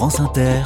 France 0.00 0.18
Inter. 0.18 0.62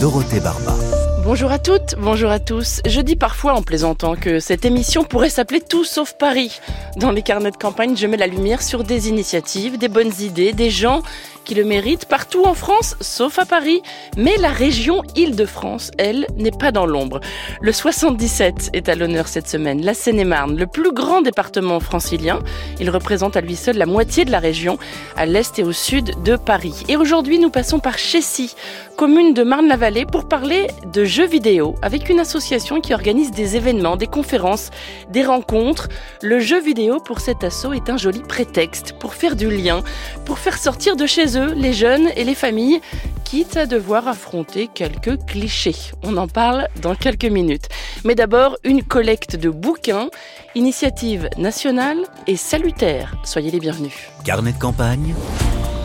Dorothée 0.00 0.40
Barba. 0.40 0.74
Bonjour 1.22 1.52
à 1.52 1.60
toutes, 1.60 1.94
bonjour 1.96 2.28
à 2.30 2.40
tous. 2.40 2.80
Je 2.84 3.00
dis 3.02 3.14
parfois 3.14 3.52
en 3.52 3.62
plaisantant 3.62 4.16
que 4.16 4.40
cette 4.40 4.64
émission 4.64 5.04
pourrait 5.04 5.30
s'appeler 5.30 5.60
Tout 5.60 5.84
sauf 5.84 6.14
Paris. 6.14 6.60
Dans 6.96 7.12
les 7.12 7.22
carnets 7.22 7.52
de 7.52 7.56
campagne, 7.56 7.96
je 7.96 8.08
mets 8.08 8.16
la 8.16 8.26
lumière 8.26 8.62
sur 8.62 8.82
des 8.82 9.08
initiatives, 9.08 9.78
des 9.78 9.86
bonnes 9.86 10.12
idées, 10.18 10.52
des 10.54 10.70
gens 10.70 11.02
qui 11.44 11.54
le 11.54 11.64
méritent 11.64 12.06
partout 12.06 12.44
en 12.44 12.54
France, 12.54 12.96
sauf 13.00 13.38
à 13.38 13.44
Paris. 13.44 13.82
Mais 14.16 14.36
la 14.38 14.50
région 14.50 15.02
Île-de-France, 15.16 15.90
elle, 15.98 16.26
n'est 16.36 16.50
pas 16.50 16.72
dans 16.72 16.86
l'ombre. 16.86 17.20
Le 17.60 17.72
77 17.72 18.70
est 18.72 18.88
à 18.88 18.94
l'honneur 18.94 19.28
cette 19.28 19.48
semaine. 19.48 19.84
La 19.84 19.94
Seine-et-Marne, 19.94 20.56
le 20.56 20.66
plus 20.66 20.92
grand 20.92 21.22
département 21.22 21.80
francilien. 21.80 22.40
Il 22.78 22.90
représente 22.90 23.36
à 23.36 23.40
lui 23.40 23.56
seul 23.56 23.76
la 23.76 23.86
moitié 23.86 24.24
de 24.24 24.30
la 24.30 24.38
région, 24.38 24.78
à 25.16 25.26
l'est 25.26 25.58
et 25.58 25.64
au 25.64 25.72
sud 25.72 26.22
de 26.22 26.36
Paris. 26.36 26.84
Et 26.88 26.96
aujourd'hui, 26.96 27.38
nous 27.38 27.50
passons 27.50 27.80
par 27.80 27.98
Chessy, 27.98 28.54
commune 28.96 29.34
de 29.34 29.42
Marne-la-Vallée, 29.42 30.06
pour 30.06 30.28
parler 30.28 30.68
de 30.92 31.04
jeux 31.04 31.26
vidéo 31.26 31.74
avec 31.82 32.08
une 32.08 32.20
association 32.20 32.80
qui 32.80 32.94
organise 32.94 33.30
des 33.30 33.56
événements, 33.56 33.96
des 33.96 34.06
conférences, 34.06 34.70
des 35.08 35.24
rencontres. 35.24 35.88
Le 36.22 36.38
jeu 36.40 36.60
vidéo 36.60 37.00
pour 37.00 37.20
cet 37.20 37.44
assaut 37.44 37.72
est 37.72 37.90
un 37.90 37.96
joli 37.96 38.20
prétexte 38.20 38.94
pour 38.98 39.14
faire 39.14 39.36
du 39.36 39.50
lien, 39.50 39.82
pour 40.24 40.38
faire 40.38 40.58
sortir 40.58 40.96
de 40.96 41.06
chez 41.06 41.38
eux 41.38 41.39
les 41.46 41.72
jeunes 41.72 42.08
et 42.16 42.24
les 42.24 42.34
familles, 42.34 42.80
quitte 43.24 43.56
à 43.56 43.66
devoir 43.66 44.08
affronter 44.08 44.68
quelques 44.72 45.24
clichés. 45.26 45.76
On 46.02 46.16
en 46.16 46.26
parle 46.26 46.68
dans 46.82 46.94
quelques 46.94 47.24
minutes. 47.24 47.68
Mais 48.04 48.14
d'abord, 48.14 48.56
une 48.64 48.82
collecte 48.82 49.36
de 49.36 49.50
bouquins, 49.50 50.10
initiative 50.54 51.28
nationale 51.38 51.98
et 52.26 52.36
salutaire. 52.36 53.14
Soyez 53.24 53.50
les 53.50 53.60
bienvenus. 53.60 53.94
Carnet 54.24 54.52
de 54.52 54.58
campagne, 54.58 55.14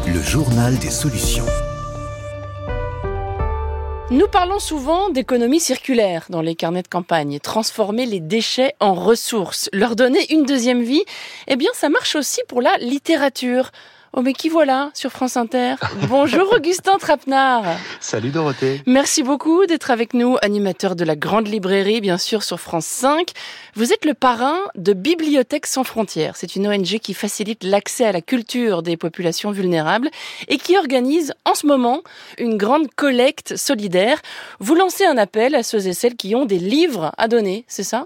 le 0.08 0.22
journal 0.22 0.78
des 0.80 0.90
solutions. 0.90 1.46
Nous 4.12 4.28
parlons 4.28 4.60
souvent 4.60 5.10
d'économie 5.10 5.60
circulaire 5.60 6.28
dans 6.30 6.42
les 6.42 6.54
carnets 6.54 6.84
de 6.84 6.88
campagne, 6.88 7.40
transformer 7.40 8.06
les 8.06 8.20
déchets 8.20 8.76
en 8.80 8.94
ressources, 8.94 9.68
leur 9.74 9.96
donner 9.96 10.32
une 10.32 10.46
deuxième 10.46 10.84
vie. 10.84 11.04
Eh 11.48 11.56
bien, 11.56 11.72
ça 11.74 11.90
marche 11.90 12.16
aussi 12.16 12.40
pour 12.48 12.62
la 12.62 12.78
littérature. 12.78 13.72
Oh 14.18 14.22
mais 14.22 14.32
qui 14.32 14.48
voilà 14.48 14.92
sur 14.94 15.12
France 15.12 15.36
Inter? 15.36 15.76
Bonjour 16.08 16.50
Augustin 16.54 16.98
Trapenard 16.98 17.66
Salut 18.00 18.30
Dorothée 18.30 18.82
Merci 18.86 19.24
beaucoup 19.24 19.66
d'être 19.66 19.92
avec 19.92 20.14
nous, 20.14 20.38
animateur 20.42 20.96
de 20.96 21.04
la 21.04 21.18
Grande 21.18 21.50
Librairie, 21.50 22.00
bien 22.00 22.18
sûr, 22.18 22.42
sur 22.42 22.62
France 22.62 22.86
5. 22.86 23.32
Vous 23.74 23.92
êtes 23.92 24.06
le 24.06 24.14
parrain 24.14 24.58
de 24.76 24.94
Bibliothèques 24.94 25.66
sans 25.66 25.84
frontières. 25.84 26.38
C'est 26.38 26.56
une 26.56 26.66
ONG 26.66 27.00
qui 27.00 27.14
facilite 27.14 27.66
l'accès 27.66 28.06
à 28.06 28.14
la 28.14 28.22
culture 28.22 28.84
des 28.84 28.96
populations 28.96 29.52
vulnérables 29.52 30.10
et 30.48 30.60
qui 30.60 30.78
organise 30.78 31.34
en 31.44 31.54
ce 31.54 31.68
moment 31.68 32.02
une 32.38 32.56
grande 32.56 32.88
collecte 32.96 33.58
solidaire. 33.58 34.22
Vous 34.62 34.76
lancez 34.76 35.04
un 35.04 35.18
appel 35.18 35.56
à 35.56 35.62
ceux 35.62 35.88
et 35.88 35.94
celles 35.94 36.16
qui 36.16 36.36
ont 36.36 36.46
des 36.46 36.60
livres 36.60 37.12
à 37.18 37.28
donner, 37.28 37.66
c'est 37.68 37.84
ça? 37.84 38.06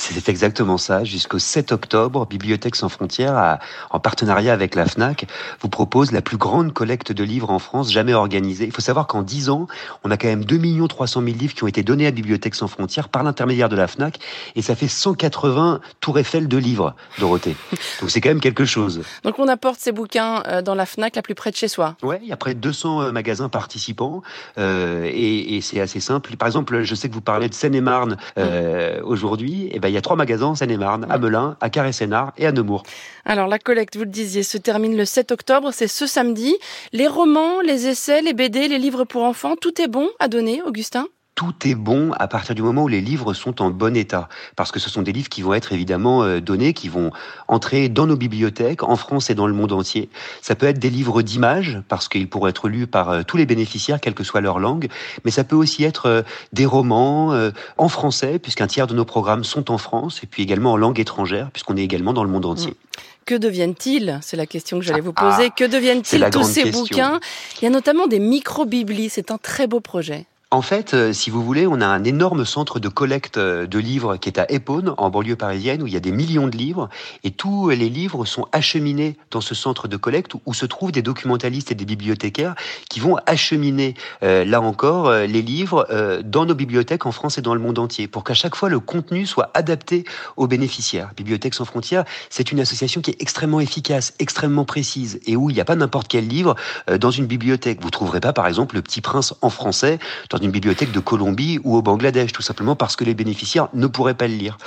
C'est 0.00 0.28
exactement 0.28 0.78
ça. 0.78 1.04
Jusqu'au 1.04 1.38
7 1.38 1.72
octobre, 1.72 2.26
Bibliothèques 2.26 2.76
sans 2.76 2.88
frontières, 2.88 3.58
en 3.90 4.00
partenariat 4.00 4.52
avec 4.52 4.74
la 4.74 4.86
FNAC, 4.86 5.26
vous 5.60 5.68
propose 5.68 6.12
la 6.12 6.22
plus 6.22 6.36
grande 6.36 6.72
collecte 6.72 7.12
de 7.12 7.24
livres 7.24 7.50
en 7.50 7.58
France 7.58 7.92
jamais 7.92 8.14
organisée. 8.14 8.64
Il 8.64 8.72
faut 8.72 8.80
savoir 8.80 9.06
qu'en 9.06 9.22
10 9.22 9.50
ans, 9.50 9.66
on 10.04 10.10
a 10.10 10.16
quand 10.16 10.28
même 10.28 10.44
2 10.44 10.60
300 10.88 11.22
000 11.22 11.36
livres 11.36 11.54
qui 11.54 11.64
ont 11.64 11.66
été 11.66 11.82
donnés 11.82 12.06
à 12.06 12.10
Bibliothèques 12.10 12.54
sans 12.54 12.68
frontières 12.68 13.08
par 13.08 13.22
l'intermédiaire 13.22 13.68
de 13.68 13.76
la 13.76 13.86
FNAC. 13.86 14.18
Et 14.56 14.62
ça 14.62 14.74
fait 14.74 14.88
180 14.88 15.80
tours 16.00 16.18
Eiffel 16.18 16.48
de 16.48 16.56
livres, 16.56 16.94
Dorothée. 17.18 17.56
Donc 18.00 18.10
c'est 18.10 18.20
quand 18.20 18.28
même 18.30 18.40
quelque 18.40 18.64
chose. 18.64 19.02
Donc 19.24 19.38
on 19.38 19.48
apporte 19.48 19.80
ces 19.80 19.92
bouquins 19.92 20.42
euh, 20.46 20.62
dans 20.62 20.74
la 20.74 20.86
FNAC 20.86 21.16
la 21.16 21.22
plus 21.22 21.34
près 21.34 21.50
de 21.50 21.56
chez 21.56 21.68
soi 21.68 21.96
Ouais, 22.02 22.20
il 22.22 22.28
y 22.28 22.32
a 22.32 22.36
près 22.36 22.54
de 22.54 22.60
200 22.60 23.02
euh, 23.02 23.12
magasins 23.12 23.48
participants. 23.48 24.22
Euh, 24.58 25.04
et, 25.04 25.56
et 25.56 25.60
c'est 25.60 25.80
assez 25.80 26.00
simple. 26.00 26.36
Par 26.36 26.46
exemple, 26.46 26.82
je 26.82 26.94
sais 26.94 27.08
que 27.08 27.14
vous 27.14 27.20
parlez 27.20 27.48
de 27.48 27.54
Seine-et-Marne 27.54 28.16
euh, 28.38 29.00
aujourd'hui. 29.02 29.64
Et 29.64 29.72
eh 29.74 29.78
ben, 29.78 29.89
il 29.90 29.94
y 29.94 29.98
a 29.98 30.00
trois 30.00 30.16
magasins 30.16 30.46
en 30.46 30.54
Seine-et-Marne, 30.54 31.06
à 31.10 31.18
Melun, 31.18 31.56
à 31.60 31.68
Carré-Sénard 31.68 32.32
et 32.38 32.46
à 32.46 32.52
Nemours. 32.52 32.84
Alors 33.24 33.48
la 33.48 33.58
collecte, 33.58 33.96
vous 33.96 34.04
le 34.04 34.10
disiez, 34.10 34.42
se 34.42 34.56
termine 34.56 34.96
le 34.96 35.04
7 35.04 35.32
octobre, 35.32 35.70
c'est 35.72 35.88
ce 35.88 36.06
samedi. 36.06 36.56
Les 36.92 37.08
romans, 37.08 37.60
les 37.60 37.88
essais, 37.88 38.22
les 38.22 38.32
BD, 38.32 38.68
les 38.68 38.78
livres 38.78 39.04
pour 39.04 39.24
enfants, 39.24 39.56
tout 39.56 39.80
est 39.82 39.88
bon 39.88 40.08
à 40.18 40.28
donner, 40.28 40.62
Augustin? 40.62 41.06
Tout 41.40 41.66
est 41.66 41.74
bon 41.74 42.12
à 42.18 42.28
partir 42.28 42.54
du 42.54 42.60
moment 42.60 42.82
où 42.82 42.88
les 42.88 43.00
livres 43.00 43.32
sont 43.32 43.62
en 43.62 43.70
bon 43.70 43.96
état. 43.96 44.28
Parce 44.56 44.70
que 44.70 44.78
ce 44.78 44.90
sont 44.90 45.00
des 45.00 45.10
livres 45.10 45.30
qui 45.30 45.40
vont 45.40 45.54
être 45.54 45.72
évidemment 45.72 46.22
euh, 46.22 46.38
donnés, 46.38 46.74
qui 46.74 46.90
vont 46.90 47.12
entrer 47.48 47.88
dans 47.88 48.06
nos 48.06 48.16
bibliothèques, 48.16 48.82
en 48.82 48.94
France 48.94 49.30
et 49.30 49.34
dans 49.34 49.46
le 49.46 49.54
monde 49.54 49.72
entier. 49.72 50.10
Ça 50.42 50.54
peut 50.54 50.66
être 50.66 50.78
des 50.78 50.90
livres 50.90 51.22
d'images, 51.22 51.80
parce 51.88 52.10
qu'ils 52.10 52.28
pourront 52.28 52.48
être 52.48 52.68
lus 52.68 52.86
par 52.86 53.08
euh, 53.08 53.22
tous 53.26 53.38
les 53.38 53.46
bénéficiaires, 53.46 54.02
quelle 54.02 54.12
que 54.12 54.22
soit 54.22 54.42
leur 54.42 54.58
langue. 54.58 54.88
Mais 55.24 55.30
ça 55.30 55.42
peut 55.42 55.56
aussi 55.56 55.82
être 55.82 56.04
euh, 56.04 56.22
des 56.52 56.66
romans 56.66 57.32
en 57.78 57.88
français, 57.88 58.38
puisqu'un 58.38 58.66
tiers 58.66 58.86
de 58.86 58.94
nos 58.94 59.06
programmes 59.06 59.42
sont 59.42 59.70
en 59.70 59.78
France, 59.78 60.20
et 60.22 60.26
puis 60.26 60.42
également 60.42 60.72
en 60.72 60.76
langue 60.76 61.00
étrangère, 61.00 61.50
puisqu'on 61.50 61.78
est 61.78 61.82
également 61.82 62.12
dans 62.12 62.24
le 62.24 62.30
monde 62.30 62.44
entier. 62.44 62.72
Mmh. 62.72 63.00
Que 63.24 63.34
deviennent-ils? 63.34 64.18
C'est 64.20 64.36
la 64.36 64.46
question 64.46 64.78
que 64.78 64.84
j'allais 64.84 65.00
vous 65.00 65.14
poser. 65.14 65.46
Ah, 65.46 65.50
que 65.56 65.64
deviennent-ils 65.64 66.28
tous 66.30 66.44
ces 66.44 66.70
bouquins? 66.70 67.18
Il 67.62 67.64
y 67.64 67.66
a 67.66 67.70
notamment 67.70 68.08
des 68.08 68.18
micro-biblies. 68.18 69.08
C'est 69.08 69.30
un 69.30 69.38
très 69.38 69.66
beau 69.66 69.80
projet. 69.80 70.26
En 70.52 70.62
fait, 70.62 70.94
euh, 70.94 71.12
si 71.12 71.30
vous 71.30 71.44
voulez, 71.44 71.68
on 71.68 71.80
a 71.80 71.86
un 71.86 72.02
énorme 72.02 72.44
centre 72.44 72.80
de 72.80 72.88
collecte 72.88 73.36
euh, 73.36 73.68
de 73.68 73.78
livres 73.78 74.16
qui 74.16 74.28
est 74.28 74.36
à 74.36 74.50
Épône, 74.50 74.94
en 74.98 75.08
banlieue 75.08 75.36
parisienne, 75.36 75.80
où 75.80 75.86
il 75.86 75.92
y 75.92 75.96
a 75.96 76.00
des 76.00 76.10
millions 76.10 76.48
de 76.48 76.56
livres, 76.56 76.88
et 77.22 77.30
tous 77.30 77.68
les 77.68 77.88
livres 77.88 78.24
sont 78.24 78.48
acheminés 78.50 79.16
dans 79.30 79.40
ce 79.40 79.54
centre 79.54 79.86
de 79.86 79.96
collecte 79.96 80.32
où 80.46 80.52
se 80.52 80.66
trouvent 80.66 80.90
des 80.90 81.02
documentalistes 81.02 81.70
et 81.70 81.76
des 81.76 81.84
bibliothécaires 81.84 82.56
qui 82.88 82.98
vont 82.98 83.16
acheminer, 83.26 83.94
euh, 84.24 84.44
là 84.44 84.60
encore, 84.60 85.12
les 85.12 85.40
livres 85.40 85.86
dans 86.24 86.46
nos 86.46 86.56
bibliothèques 86.56 87.06
en 87.06 87.12
France 87.12 87.38
et 87.38 87.42
dans 87.42 87.54
le 87.54 87.60
monde 87.60 87.78
entier, 87.78 88.08
pour 88.08 88.24
qu'à 88.24 88.34
chaque 88.34 88.56
fois 88.56 88.68
le 88.68 88.80
contenu 88.80 89.26
soit 89.26 89.52
adapté 89.54 90.04
aux 90.36 90.48
bénéficiaires. 90.48 91.12
Bibliothèques 91.16 91.54
sans 91.54 91.64
frontières, 91.64 92.04
c'est 92.28 92.50
une 92.50 92.58
association 92.58 93.02
qui 93.02 93.12
est 93.12 93.22
extrêmement 93.22 93.60
efficace, 93.60 94.14
extrêmement 94.18 94.64
précise, 94.64 95.20
et 95.26 95.36
où 95.36 95.48
il 95.48 95.54
n'y 95.54 95.60
a 95.60 95.64
pas 95.64 95.76
n'importe 95.76 96.08
quel 96.08 96.26
livre 96.26 96.56
dans 96.98 97.12
une 97.12 97.26
bibliothèque. 97.26 97.80
Vous 97.82 97.90
trouverez 97.90 98.20
pas, 98.20 98.32
par 98.32 98.48
exemple, 98.48 98.74
Le 98.74 98.82
Petit 98.82 99.00
Prince 99.00 99.34
en 99.42 99.50
français 99.50 100.00
une 100.40 100.50
bibliothèque 100.50 100.92
de 100.92 101.00
Colombie 101.00 101.58
ou 101.64 101.76
au 101.76 101.82
Bangladesh, 101.82 102.32
tout 102.32 102.42
simplement 102.42 102.76
parce 102.76 102.96
que 102.96 103.04
les 103.04 103.14
bénéficiaires 103.14 103.68
ne 103.74 103.86
pourraient 103.86 104.14
pas 104.14 104.28
le 104.28 104.34
lire. 104.34 104.58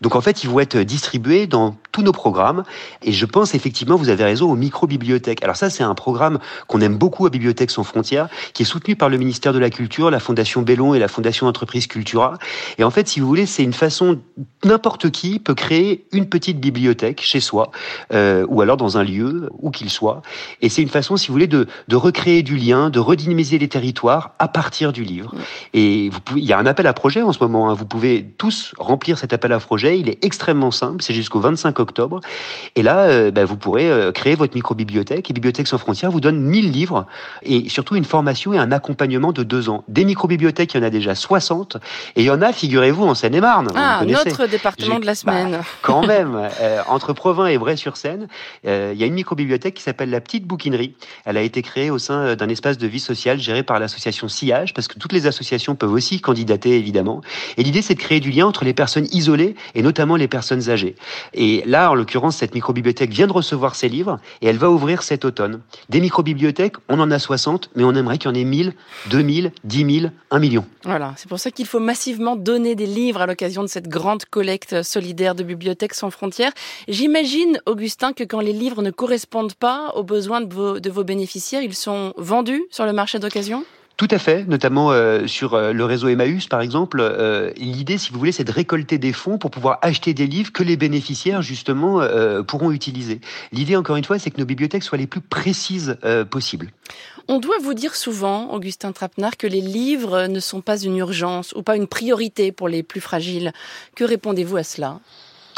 Donc 0.00 0.16
en 0.16 0.20
fait, 0.20 0.44
ils 0.44 0.50
vont 0.50 0.60
être 0.60 0.78
distribués 0.78 1.46
dans 1.46 1.76
tous 1.92 2.02
nos 2.02 2.12
programmes. 2.12 2.64
Et 3.02 3.12
je 3.12 3.26
pense 3.26 3.54
effectivement, 3.54 3.96
vous 3.96 4.08
avez 4.08 4.24
raison, 4.24 4.50
aux 4.50 4.56
micro-bibliothèques. 4.56 5.42
Alors 5.42 5.56
ça, 5.56 5.70
c'est 5.70 5.82
un 5.82 5.94
programme 5.94 6.38
qu'on 6.66 6.80
aime 6.80 6.96
beaucoup 6.96 7.26
à 7.26 7.30
Bibliothèques 7.30 7.70
sans 7.70 7.84
frontières, 7.84 8.28
qui 8.54 8.62
est 8.62 8.66
soutenu 8.66 8.96
par 8.96 9.08
le 9.08 9.18
ministère 9.18 9.52
de 9.52 9.58
la 9.58 9.70
Culture, 9.70 10.10
la 10.10 10.20
Fondation 10.20 10.62
Bellon 10.62 10.94
et 10.94 10.98
la 10.98 11.08
Fondation 11.08 11.46
Entreprise 11.46 11.86
Cultura. 11.86 12.38
Et 12.78 12.84
en 12.84 12.90
fait, 12.90 13.08
si 13.08 13.20
vous 13.20 13.26
voulez, 13.26 13.46
c'est 13.46 13.62
une 13.62 13.72
façon, 13.72 14.18
n'importe 14.64 15.10
qui 15.10 15.38
peut 15.38 15.54
créer 15.54 16.06
une 16.12 16.28
petite 16.28 16.60
bibliothèque 16.60 17.20
chez 17.20 17.40
soi, 17.40 17.70
euh, 18.12 18.46
ou 18.48 18.62
alors 18.62 18.76
dans 18.76 18.98
un 18.98 19.04
lieu, 19.04 19.48
où 19.58 19.70
qu'il 19.70 19.90
soit. 19.90 20.22
Et 20.62 20.68
c'est 20.68 20.82
une 20.82 20.88
façon, 20.88 21.16
si 21.16 21.28
vous 21.28 21.34
voulez, 21.34 21.46
de 21.46 21.66
recréer 21.92 22.42
du 22.42 22.56
lien, 22.56 22.90
de 22.90 22.98
redynamiser 22.98 23.58
les 23.58 23.68
territoires 23.68 24.34
à 24.38 24.48
partir 24.48 24.92
du 24.92 25.02
livre. 25.02 25.19
Et 25.74 26.08
vous 26.10 26.20
pouvez, 26.20 26.40
il 26.40 26.46
y 26.46 26.52
a 26.52 26.58
un 26.58 26.66
appel 26.66 26.86
à 26.86 26.92
projet 26.92 27.22
en 27.22 27.32
ce 27.32 27.38
moment. 27.40 27.70
Hein. 27.70 27.74
Vous 27.74 27.86
pouvez 27.86 28.24
tous 28.38 28.74
remplir 28.78 29.18
cet 29.18 29.32
appel 29.32 29.52
à 29.52 29.58
projet. 29.58 29.98
Il 29.98 30.08
est 30.08 30.24
extrêmement 30.24 30.70
simple. 30.70 31.02
C'est 31.02 31.14
jusqu'au 31.14 31.40
25 31.40 31.78
octobre. 31.78 32.20
Et 32.76 32.82
là, 32.82 33.00
euh, 33.00 33.30
bah, 33.30 33.44
vous 33.44 33.56
pourrez 33.56 33.90
euh, 33.90 34.12
créer 34.12 34.34
votre 34.34 34.54
micro-bibliothèque. 34.54 35.30
Et 35.30 35.32
Bibliothèques 35.32 35.68
sans 35.68 35.78
frontières 35.78 36.10
vous 36.10 36.20
donne 36.20 36.40
1000 36.40 36.70
livres 36.70 37.06
et 37.42 37.68
surtout 37.68 37.96
une 37.96 38.04
formation 38.04 38.52
et 38.52 38.58
un 38.58 38.72
accompagnement 38.72 39.32
de 39.32 39.42
deux 39.42 39.68
ans. 39.68 39.84
Des 39.88 40.04
micro-bibliothèques, 40.04 40.74
il 40.74 40.78
y 40.78 40.80
en 40.80 40.86
a 40.86 40.90
déjà 40.90 41.14
60. 41.14 41.76
Et 42.16 42.22
il 42.22 42.24
y 42.24 42.30
en 42.30 42.42
a, 42.42 42.52
figurez-vous, 42.52 43.04
en 43.04 43.14
Seine-et-Marne. 43.14 43.68
Ah, 43.74 44.02
notre 44.06 44.46
département 44.46 44.98
de 44.98 45.06
la 45.06 45.14
semaine. 45.14 45.52
Bah, 45.52 45.64
quand 45.82 46.06
même. 46.06 46.48
Euh, 46.60 46.80
entre 46.88 47.12
Provins 47.12 47.46
et 47.46 47.58
Bray-sur-Seine, 47.58 48.28
il 48.64 48.70
y 48.70 49.02
a 49.02 49.06
une 49.06 49.14
micro-bibliothèque 49.14 49.74
qui 49.74 49.82
s'appelle 49.82 50.10
la 50.10 50.20
Petite 50.20 50.46
Bouquinerie. 50.46 50.94
Elle 51.24 51.36
a 51.36 51.42
été 51.42 51.62
créée 51.62 51.90
au 51.90 51.98
sein 51.98 52.34
d'un 52.34 52.48
espace 52.48 52.78
de 52.78 52.86
vie 52.86 53.00
sociale 53.00 53.38
géré 53.38 53.62
par 53.62 53.78
l'association 53.78 54.28
Sillage 54.28 54.74
parce 54.74 54.88
que 54.88 54.98
tout 54.98 55.08
les 55.12 55.26
associations 55.26 55.74
peuvent 55.74 55.92
aussi 55.92 56.20
candidater, 56.20 56.76
évidemment. 56.76 57.20
Et 57.56 57.62
l'idée, 57.62 57.82
c'est 57.82 57.94
de 57.94 58.00
créer 58.00 58.20
du 58.20 58.30
lien 58.30 58.46
entre 58.46 58.64
les 58.64 58.74
personnes 58.74 59.06
isolées 59.12 59.54
et 59.74 59.82
notamment 59.82 60.16
les 60.16 60.28
personnes 60.28 60.70
âgées. 60.70 60.94
Et 61.34 61.62
là, 61.66 61.90
en 61.90 61.94
l'occurrence, 61.94 62.36
cette 62.36 62.54
microbibliothèque 62.54 63.10
vient 63.10 63.26
de 63.26 63.32
recevoir 63.32 63.74
ses 63.74 63.88
livres 63.88 64.18
et 64.42 64.46
elle 64.46 64.58
va 64.58 64.70
ouvrir 64.70 65.02
cet 65.02 65.24
automne. 65.24 65.60
Des 65.88 66.00
microbibliothèques, 66.00 66.76
on 66.88 67.00
en 67.00 67.10
a 67.10 67.18
60, 67.18 67.70
mais 67.74 67.84
on 67.84 67.94
aimerait 67.94 68.18
qu'il 68.18 68.30
y 68.30 68.32
en 68.32 68.34
ait 68.34 68.44
1000, 68.44 68.74
2000, 69.10 69.52
10 69.64 70.00
000, 70.00 70.12
1 70.30 70.38
million. 70.38 70.64
Voilà, 70.84 71.14
c'est 71.16 71.28
pour 71.28 71.38
ça 71.38 71.50
qu'il 71.50 71.66
faut 71.66 71.80
massivement 71.80 72.36
donner 72.36 72.74
des 72.74 72.86
livres 72.86 73.20
à 73.20 73.26
l'occasion 73.26 73.62
de 73.62 73.68
cette 73.68 73.88
grande 73.88 74.24
collecte 74.24 74.82
solidaire 74.82 75.34
de 75.34 75.42
bibliothèques 75.42 75.94
sans 75.94 76.10
frontières. 76.10 76.52
J'imagine, 76.88 77.60
Augustin, 77.66 78.12
que 78.12 78.24
quand 78.24 78.40
les 78.40 78.52
livres 78.52 78.82
ne 78.82 78.90
correspondent 78.90 79.54
pas 79.54 79.92
aux 79.94 80.04
besoins 80.04 80.40
de 80.40 80.90
vos 80.90 81.04
bénéficiaires, 81.04 81.62
ils 81.62 81.74
sont 81.74 82.12
vendus 82.16 82.62
sur 82.70 82.86
le 82.86 82.92
marché 82.92 83.18
d'occasion? 83.18 83.64
Tout 84.00 84.08
à 84.12 84.18
fait, 84.18 84.48
notamment 84.48 84.92
euh, 84.92 85.26
sur 85.26 85.52
euh, 85.52 85.74
le 85.74 85.84
réseau 85.84 86.08
Emmaüs, 86.08 86.46
par 86.46 86.62
exemple. 86.62 87.00
Euh, 87.02 87.50
L'idée, 87.58 87.98
si 87.98 88.10
vous 88.10 88.18
voulez, 88.18 88.32
c'est 88.32 88.44
de 88.44 88.50
récolter 88.50 88.96
des 88.96 89.12
fonds 89.12 89.36
pour 89.36 89.50
pouvoir 89.50 89.78
acheter 89.82 90.14
des 90.14 90.26
livres 90.26 90.52
que 90.52 90.62
les 90.62 90.78
bénéficiaires, 90.78 91.42
justement, 91.42 92.00
pourront 92.46 92.70
utiliser. 92.70 93.20
L'idée, 93.52 93.76
encore 93.76 93.96
une 93.96 94.04
fois, 94.04 94.18
c'est 94.18 94.30
que 94.30 94.40
nos 94.40 94.46
bibliothèques 94.46 94.84
soient 94.84 94.96
les 94.96 95.06
plus 95.06 95.20
précises 95.20 95.98
possibles. 96.30 96.70
On 97.28 97.40
doit 97.40 97.58
vous 97.60 97.74
dire 97.74 97.94
souvent, 97.94 98.50
Augustin 98.54 98.92
Trapenard, 98.92 99.36
que 99.36 99.46
les 99.46 99.60
livres 99.60 100.28
ne 100.28 100.40
sont 100.40 100.62
pas 100.62 100.78
une 100.78 100.96
urgence 100.96 101.52
ou 101.54 101.62
pas 101.62 101.76
une 101.76 101.86
priorité 101.86 102.52
pour 102.52 102.68
les 102.68 102.82
plus 102.82 103.02
fragiles. 103.02 103.52
Que 103.96 104.04
répondez-vous 104.04 104.56
à 104.56 104.62
cela? 104.62 104.98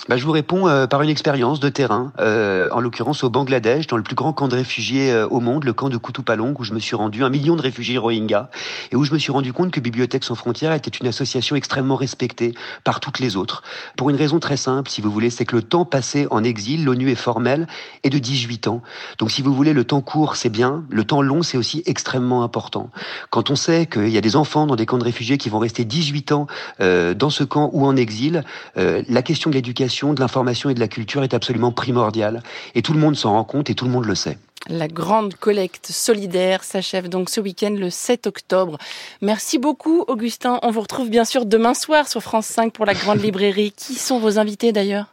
Bah, 0.08 0.16
je 0.16 0.24
vous 0.24 0.32
réponds 0.32 0.66
euh, 0.66 0.88
par 0.88 1.00
une 1.02 1.08
expérience 1.08 1.60
de 1.60 1.68
terrain, 1.68 2.12
euh, 2.18 2.68
en 2.72 2.80
l'occurrence 2.80 3.22
au 3.22 3.30
Bangladesh, 3.30 3.86
dans 3.86 3.96
le 3.96 4.02
plus 4.02 4.16
grand 4.16 4.32
camp 4.32 4.48
de 4.48 4.56
réfugiés 4.56 5.12
euh, 5.12 5.28
au 5.28 5.38
monde, 5.38 5.62
le 5.62 5.72
camp 5.72 5.90
de 5.90 5.96
Kutupalong, 5.96 6.56
où 6.58 6.64
je 6.64 6.72
me 6.72 6.80
suis 6.80 6.96
rendu, 6.96 7.22
un 7.22 7.30
million 7.30 7.54
de 7.54 7.62
réfugiés 7.62 7.98
Rohingyas, 7.98 8.48
et 8.90 8.96
où 8.96 9.04
je 9.04 9.12
me 9.12 9.18
suis 9.18 9.30
rendu 9.30 9.52
compte 9.52 9.70
que 9.70 9.78
Bibliothèques 9.78 10.24
sans 10.24 10.34
frontières 10.34 10.72
était 10.72 10.90
une 10.90 11.06
association 11.06 11.54
extrêmement 11.54 11.94
respectée 11.94 12.52
par 12.82 12.98
toutes 12.98 13.20
les 13.20 13.36
autres. 13.36 13.62
Pour 13.96 14.10
une 14.10 14.16
raison 14.16 14.40
très 14.40 14.56
simple, 14.56 14.90
si 14.90 15.00
vous 15.00 15.10
voulez, 15.12 15.30
c'est 15.30 15.44
que 15.44 15.54
le 15.54 15.62
temps 15.62 15.84
passé 15.84 16.26
en 16.32 16.42
exil, 16.42 16.84
l'ONU 16.84 17.08
est 17.08 17.14
formelle, 17.14 17.68
est 18.02 18.10
de 18.10 18.18
18 18.18 18.66
ans. 18.66 18.82
Donc 19.18 19.30
si 19.30 19.40
vous 19.40 19.54
voulez, 19.54 19.72
le 19.72 19.84
temps 19.84 20.00
court, 20.00 20.34
c'est 20.34 20.50
bien, 20.50 20.82
le 20.90 21.04
temps 21.04 21.22
long, 21.22 21.44
c'est 21.44 21.58
aussi 21.58 21.84
extrêmement 21.86 22.42
important. 22.42 22.90
Quand 23.30 23.50
on 23.50 23.56
sait 23.56 23.86
qu'il 23.86 24.08
y 24.08 24.18
a 24.18 24.20
des 24.20 24.34
enfants 24.34 24.66
dans 24.66 24.74
des 24.74 24.84
camps 24.84 24.98
de 24.98 25.04
réfugiés 25.04 25.38
qui 25.38 25.48
vont 25.48 25.60
rester 25.60 25.84
18 25.84 26.32
ans 26.32 26.48
euh, 26.80 27.14
dans 27.14 27.30
ce 27.30 27.44
camp 27.44 27.70
ou 27.72 27.86
en 27.86 27.94
exil, 27.94 28.42
euh, 28.76 29.04
la 29.08 29.22
question 29.22 29.48
de 29.48 29.54
l'éducation 29.54 29.91
de 29.92 30.20
l'information 30.20 30.70
et 30.70 30.74
de 30.74 30.80
la 30.80 30.88
culture 30.88 31.22
est 31.22 31.34
absolument 31.34 31.70
primordiale. 31.70 32.42
Et 32.74 32.82
tout 32.82 32.94
le 32.94 32.98
monde 32.98 33.14
s'en 33.14 33.32
rend 33.32 33.44
compte 33.44 33.68
et 33.70 33.74
tout 33.74 33.84
le 33.84 33.90
monde 33.90 34.06
le 34.06 34.14
sait. 34.14 34.38
La 34.68 34.88
grande 34.88 35.34
collecte 35.34 35.88
solidaire 35.90 36.62
s'achève 36.62 37.08
donc 37.08 37.30
ce 37.30 37.40
week-end 37.40 37.74
le 37.76 37.90
7 37.90 38.26
octobre. 38.28 38.78
Merci 39.20 39.58
beaucoup 39.58 40.04
Augustin. 40.06 40.60
On 40.62 40.70
vous 40.70 40.80
retrouve 40.80 41.10
bien 41.10 41.24
sûr 41.24 41.46
demain 41.46 41.74
soir 41.74 42.08
sur 42.08 42.22
France 42.22 42.46
5 42.46 42.72
pour 42.72 42.86
la 42.86 42.94
grande 42.94 43.20
librairie. 43.22 43.72
Qui 43.76 43.94
sont 43.94 44.18
vos 44.18 44.38
invités 44.38 44.72
d'ailleurs? 44.72 45.06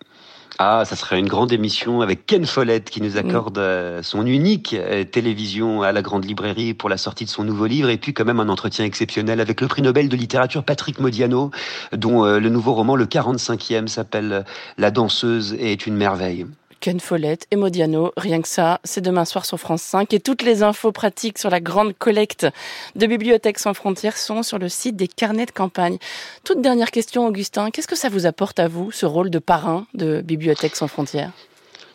Ah, 0.57 0.83
ça 0.85 0.95
serait 0.95 1.19
une 1.19 1.27
grande 1.27 1.51
émission 1.51 2.01
avec 2.01 2.25
Ken 2.25 2.45
Follett 2.45 2.89
qui 2.89 3.01
nous 3.01 3.17
accorde 3.17 3.57
euh, 3.57 4.01
son 4.03 4.25
unique 4.25 4.73
euh, 4.73 5.03
télévision 5.03 5.83
à 5.83 5.91
la 5.91 6.01
Grande 6.01 6.25
Librairie 6.25 6.73
pour 6.73 6.89
la 6.89 6.97
sortie 6.97 7.25
de 7.25 7.29
son 7.29 7.43
nouveau 7.43 7.65
livre 7.65 7.89
et 7.89 7.97
puis 7.97 8.13
quand 8.13 8.25
même 8.25 8.39
un 8.39 8.49
entretien 8.49 8.83
exceptionnel 8.83 9.39
avec 9.39 9.61
le 9.61 9.67
prix 9.67 9.81
Nobel 9.81 10.09
de 10.09 10.17
littérature 10.17 10.63
Patrick 10.63 10.99
Modiano 10.99 11.51
dont 11.93 12.25
euh, 12.25 12.39
le 12.39 12.49
nouveau 12.49 12.73
roman, 12.73 12.95
le 12.95 13.05
45e, 13.05 13.87
s'appelle 13.87 14.43
La 14.77 14.91
danseuse 14.91 15.53
et 15.53 15.71
est 15.71 15.85
une 15.85 15.95
merveille. 15.95 16.45
Ken 16.79 16.99
Follett 16.99 17.45
et 17.51 17.55
Modiano. 17.55 18.11
Rien 18.17 18.41
que 18.41 18.47
ça, 18.47 18.79
c'est 18.83 19.01
demain 19.01 19.25
soir 19.25 19.45
sur 19.45 19.59
France 19.59 19.81
5. 19.81 20.13
Et 20.13 20.19
toutes 20.19 20.41
les 20.41 20.63
infos 20.63 20.91
pratiques 20.91 21.37
sur 21.37 21.49
la 21.49 21.59
grande 21.59 21.97
collecte 21.97 22.47
de 22.95 23.05
Bibliothèques 23.05 23.59
sans 23.59 23.73
frontières 23.73 24.17
sont 24.17 24.43
sur 24.43 24.59
le 24.59 24.69
site 24.69 24.95
des 24.95 25.07
carnets 25.07 25.45
de 25.45 25.51
campagne. 25.51 25.97
Toute 26.43 26.61
dernière 26.61 26.91
question, 26.91 27.27
Augustin. 27.27 27.71
Qu'est-ce 27.71 27.87
que 27.87 27.95
ça 27.97 28.09
vous 28.09 28.25
apporte 28.25 28.59
à 28.59 28.67
vous, 28.67 28.91
ce 28.91 29.05
rôle 29.05 29.29
de 29.29 29.39
parrain 29.39 29.85
de 29.93 30.21
Bibliothèques 30.21 30.75
sans 30.75 30.87
frontières? 30.87 31.31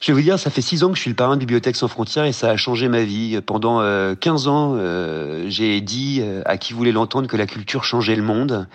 Je 0.04 0.12
vais 0.12 0.16
vous 0.16 0.22
dire, 0.22 0.38
ça 0.38 0.50
fait 0.50 0.60
six 0.60 0.84
ans 0.84 0.90
que 0.90 0.96
je 0.96 1.00
suis 1.00 1.08
le 1.08 1.16
parrain 1.16 1.36
de 1.36 1.40
Bibliothèques 1.40 1.76
sans 1.76 1.88
frontières 1.88 2.26
et 2.26 2.32
ça 2.32 2.50
a 2.50 2.56
changé 2.58 2.88
ma 2.88 3.04
vie. 3.04 3.40
Pendant 3.40 3.81
euh, 3.81 4.14
15 4.14 4.48
ans, 4.48 4.75
euh, 4.76 5.46
j'ai 5.48 5.81
dit 5.81 6.20
euh, 6.20 6.42
à 6.44 6.58
qui 6.58 6.75
voulait 6.75 6.92
l'entendre 6.92 7.26
que 7.26 7.38
la 7.38 7.46
culture 7.46 7.84
changeait 7.84 8.14
le 8.14 8.22
monde. 8.22 8.69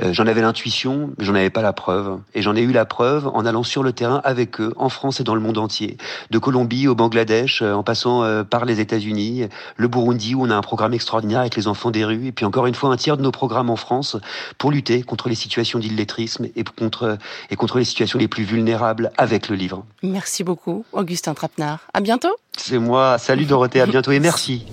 Euh, 0.00 0.12
j'en 0.12 0.26
avais 0.26 0.40
l'intuition, 0.40 1.10
mais 1.18 1.24
j'en 1.24 1.34
avais 1.34 1.50
pas 1.50 1.62
la 1.62 1.72
preuve. 1.72 2.18
Et 2.34 2.42
j'en 2.42 2.56
ai 2.56 2.62
eu 2.62 2.72
la 2.72 2.84
preuve 2.84 3.28
en 3.28 3.46
allant 3.46 3.62
sur 3.62 3.82
le 3.82 3.92
terrain 3.92 4.20
avec 4.24 4.60
eux, 4.60 4.72
en 4.76 4.88
France 4.88 5.20
et 5.20 5.24
dans 5.24 5.34
le 5.34 5.40
monde 5.40 5.58
entier. 5.58 5.96
De 6.30 6.38
Colombie 6.38 6.88
au 6.88 6.94
Bangladesh, 6.94 7.62
euh, 7.62 7.72
en 7.72 7.82
passant 7.82 8.24
euh, 8.24 8.44
par 8.44 8.64
les 8.64 8.80
États-Unis, 8.80 9.48
le 9.76 9.88
Burundi, 9.88 10.34
où 10.34 10.44
on 10.44 10.50
a 10.50 10.56
un 10.56 10.62
programme 10.62 10.94
extraordinaire 10.94 11.40
avec 11.40 11.56
les 11.56 11.68
enfants 11.68 11.90
des 11.90 12.04
rues. 12.04 12.26
Et 12.26 12.32
puis 12.32 12.44
encore 12.44 12.66
une 12.66 12.74
fois, 12.74 12.90
un 12.90 12.96
tiers 12.96 13.16
de 13.16 13.22
nos 13.22 13.32
programmes 13.32 13.70
en 13.70 13.76
France 13.76 14.16
pour 14.58 14.70
lutter 14.70 15.02
contre 15.02 15.28
les 15.28 15.34
situations 15.34 15.78
d'illettrisme 15.78 16.46
et 16.56 16.64
contre, 16.64 17.18
et 17.50 17.56
contre 17.56 17.78
les 17.78 17.84
situations 17.84 18.18
les 18.18 18.28
plus 18.28 18.44
vulnérables 18.44 19.10
avec 19.16 19.48
le 19.48 19.56
livre. 19.56 19.84
Merci 20.02 20.44
beaucoup, 20.44 20.84
Augustin 20.92 21.34
Trapenard. 21.34 21.80
À 21.92 22.00
bientôt. 22.00 22.34
C'est 22.56 22.78
moi. 22.78 23.18
Salut 23.18 23.44
Dorothée, 23.44 23.80
à 23.80 23.86
bientôt 23.86 24.12
et 24.12 24.20
merci. 24.20 24.66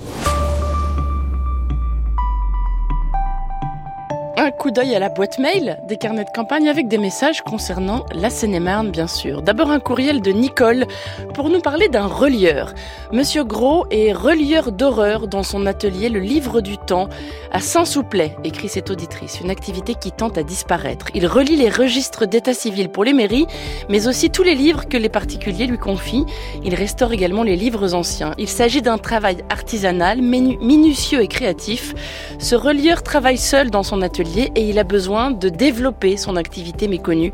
Un 4.43 4.49
coup 4.49 4.71
d'œil 4.71 4.95
à 4.95 4.99
la 4.99 5.09
boîte 5.09 5.37
mail 5.37 5.77
des 5.87 5.97
carnets 5.97 6.23
de 6.23 6.31
campagne 6.31 6.67
avec 6.67 6.87
des 6.87 6.97
messages 6.97 7.43
concernant 7.43 8.05
la 8.11 8.31
Seine-et-Marne, 8.31 8.89
bien 8.89 9.05
sûr. 9.05 9.43
D'abord 9.43 9.69
un 9.69 9.79
courriel 9.79 10.19
de 10.19 10.31
Nicole 10.31 10.87
pour 11.35 11.51
nous 11.51 11.59
parler 11.59 11.89
d'un 11.89 12.07
relieur. 12.07 12.73
Monsieur 13.13 13.43
Gros 13.43 13.85
est 13.91 14.11
relieur 14.11 14.71
d'horreur 14.71 15.27
dans 15.27 15.43
son 15.43 15.67
atelier 15.67 16.09
Le 16.09 16.19
Livre 16.19 16.61
du 16.61 16.79
Temps 16.79 17.07
à 17.51 17.59
Saint-Souplet, 17.59 18.35
écrit 18.43 18.67
cette 18.67 18.89
auditrice, 18.89 19.41
une 19.41 19.51
activité 19.51 19.93
qui 19.93 20.11
tente 20.11 20.39
à 20.39 20.43
disparaître. 20.43 21.05
Il 21.13 21.27
relie 21.27 21.55
les 21.55 21.69
registres 21.69 22.25
d'état 22.25 22.55
civil 22.55 22.89
pour 22.89 23.03
les 23.03 23.13
mairies, 23.13 23.45
mais 23.89 24.07
aussi 24.07 24.31
tous 24.31 24.41
les 24.41 24.55
livres 24.55 24.87
que 24.87 24.97
les 24.97 25.09
particuliers 25.09 25.67
lui 25.67 25.77
confient. 25.77 26.25
Il 26.63 26.73
restaure 26.73 27.13
également 27.13 27.43
les 27.43 27.57
livres 27.57 27.93
anciens. 27.93 28.33
Il 28.39 28.49
s'agit 28.49 28.81
d'un 28.81 28.97
travail 28.97 29.43
artisanal, 29.51 30.19
minutieux 30.19 31.21
et 31.21 31.27
créatif. 31.27 31.93
Ce 32.39 32.55
relieur 32.55 33.03
travaille 33.03 33.37
seul 33.37 33.69
dans 33.69 33.83
son 33.83 34.01
atelier 34.01 34.30
et 34.39 34.69
il 34.69 34.79
a 34.79 34.83
besoin 34.83 35.31
de 35.31 35.49
développer 35.49 36.17
son 36.17 36.35
activité 36.35 36.87
méconnue. 36.87 37.31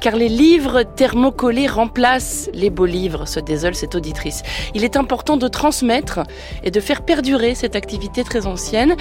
Car 0.00 0.16
les 0.16 0.30
livres 0.30 0.82
thermocollés 0.82 1.66
remplacent 1.66 2.48
les 2.54 2.70
beaux 2.70 2.86
livres, 2.86 3.26
se 3.26 3.38
désole 3.38 3.74
cette 3.74 3.94
auditrice. 3.94 4.42
Il 4.74 4.82
est 4.82 4.96
important 4.96 5.36
de 5.36 5.46
transmettre 5.46 6.20
et 6.64 6.70
de 6.70 6.80
faire 6.80 7.02
perdurer 7.02 7.54
cette 7.54 7.76
activité 7.76 8.24
très 8.24 8.46
ancienne. 8.46 8.96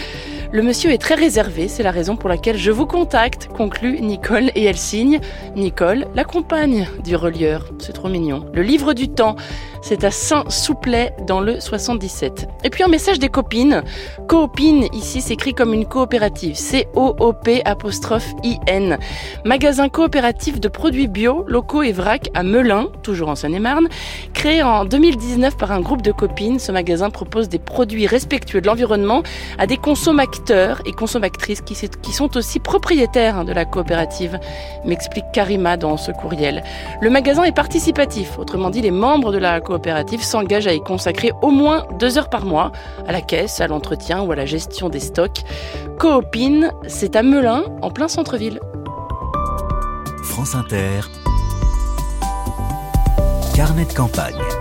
Le 0.51 0.61
monsieur 0.61 0.91
est 0.91 0.97
très 0.97 1.15
réservé, 1.15 1.69
c'est 1.69 1.83
la 1.83 1.91
raison 1.91 2.17
pour 2.17 2.27
laquelle 2.27 2.57
je 2.57 2.71
vous 2.71 2.85
contacte, 2.85 3.47
conclut 3.55 4.01
Nicole, 4.01 4.51
et 4.55 4.65
elle 4.65 4.77
signe 4.77 5.21
Nicole, 5.55 6.05
la 6.15 6.25
compagne 6.25 6.89
du 7.03 7.15
relieur. 7.15 7.69
C'est 7.79 7.93
trop 7.93 8.09
mignon. 8.09 8.45
Le 8.53 8.61
livre 8.61 8.93
du 8.93 9.07
temps, 9.07 9.37
c'est 9.81 10.03
à 10.03 10.11
Saint-Souplet 10.11 11.13
dans 11.25 11.39
le 11.39 11.59
77. 11.59 12.47
Et 12.63 12.69
puis 12.69 12.83
un 12.83 12.87
message 12.87 13.19
des 13.19 13.29
copines. 13.29 13.83
Coopine, 14.27 14.87
ici 14.93 15.21
s'écrit 15.21 15.53
comme 15.53 15.73
une 15.73 15.85
coopérative. 15.85 16.55
C-O-O-P 16.55 17.61
apostrophe 17.65 18.27
I-N. 18.43 18.97
Magasin 19.45 19.89
coopératif 19.89 20.59
de 20.59 20.67
produits 20.67 21.07
bio, 21.07 21.43
locaux 21.47 21.83
et 21.83 21.91
vrac 21.91 22.29
à 22.33 22.43
Melun, 22.43 22.87
toujours 23.03 23.29
en 23.29 23.35
Seine-et-Marne. 23.35 23.87
Créé 24.33 24.63
en 24.63 24.85
2019 24.85 25.57
par 25.57 25.71
un 25.71 25.81
groupe 25.81 26.01
de 26.01 26.11
copines, 26.11 26.59
ce 26.59 26.71
magasin 26.71 27.09
propose 27.09 27.49
des 27.49 27.59
produits 27.59 28.07
respectueux 28.07 28.61
de 28.61 28.67
l'environnement 28.67 29.23
à 29.57 29.67
des 29.67 29.77
consommateurs 29.77 30.81
et 30.85 30.91
consommatrices 30.91 31.61
qui, 31.61 32.13
sont 32.13 32.37
aussi 32.37 32.59
propriétaires 32.59 33.45
de 33.45 33.53
la 33.53 33.65
coopérative, 33.65 34.39
m'explique 34.85 35.25
Karima 35.33 35.77
dans 35.77 35.97
ce 35.97 36.11
courriel. 36.11 36.63
Le 37.01 37.09
magasin 37.09 37.43
est 37.43 37.55
participatif, 37.55 38.37
autrement 38.37 38.69
dit 38.69 38.81
les 38.81 38.91
membres 38.91 39.31
de 39.31 39.37
la 39.37 39.59
coopérative 39.69 40.23
s'engage 40.23 40.65
à 40.65 40.73
y 40.73 40.81
consacrer 40.81 41.31
au 41.43 41.51
moins 41.51 41.85
deux 41.99 42.17
heures 42.17 42.31
par 42.31 42.43
mois 42.43 42.71
à 43.07 43.11
la 43.11 43.21
caisse, 43.21 43.61
à 43.61 43.67
l'entretien 43.67 44.21
ou 44.21 44.31
à 44.31 44.35
la 44.35 44.47
gestion 44.47 44.89
des 44.89 44.99
stocks. 44.99 45.43
Coopine, 45.99 46.71
c'est 46.87 47.15
à 47.15 47.21
Melun, 47.21 47.65
en 47.83 47.91
plein 47.91 48.07
centre-ville. 48.07 48.59
France 50.23 50.55
Inter. 50.55 51.01
Carnet 53.55 53.85
de 53.85 53.93
campagne. 53.93 54.58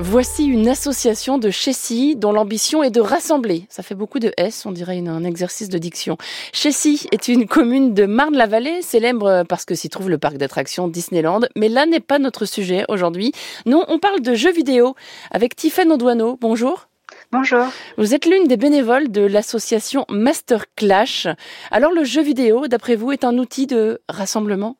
Voici 0.00 0.46
une 0.46 0.68
association 0.68 1.38
de 1.38 1.50
Chessy 1.50 2.14
dont 2.14 2.30
l'ambition 2.30 2.84
est 2.84 2.90
de 2.90 3.00
rassembler. 3.00 3.66
Ça 3.68 3.82
fait 3.82 3.96
beaucoup 3.96 4.20
de 4.20 4.32
S, 4.36 4.64
on 4.64 4.70
dirait 4.70 4.96
une, 4.96 5.08
un 5.08 5.24
exercice 5.24 5.68
de 5.68 5.76
diction. 5.76 6.16
Chessy 6.52 7.08
est 7.10 7.26
une 7.26 7.48
commune 7.48 7.94
de 7.94 8.06
Marne-la-Vallée, 8.06 8.80
célèbre 8.80 9.42
parce 9.48 9.64
que 9.64 9.74
s'y 9.74 9.88
trouve 9.88 10.08
le 10.08 10.16
parc 10.16 10.36
d'attractions 10.36 10.86
Disneyland. 10.86 11.40
Mais 11.56 11.68
là 11.68 11.84
n'est 11.84 11.98
pas 11.98 12.20
notre 12.20 12.44
sujet 12.44 12.84
aujourd'hui. 12.88 13.32
Non, 13.66 13.84
on 13.88 13.98
parle 13.98 14.20
de 14.20 14.34
jeux 14.34 14.52
vidéo 14.52 14.94
avec 15.32 15.56
Tiffaine 15.56 15.90
Audouaneau. 15.90 16.38
Bonjour. 16.40 16.86
Bonjour. 17.32 17.66
Vous 17.96 18.14
êtes 18.14 18.24
l'une 18.24 18.46
des 18.46 18.56
bénévoles 18.56 19.10
de 19.10 19.22
l'association 19.22 20.04
Master 20.10 20.66
Clash. 20.76 21.26
Alors 21.72 21.90
le 21.90 22.04
jeu 22.04 22.22
vidéo, 22.22 22.68
d'après 22.68 22.94
vous, 22.94 23.10
est 23.10 23.24
un 23.24 23.36
outil 23.36 23.66
de 23.66 24.00
rassemblement? 24.08 24.76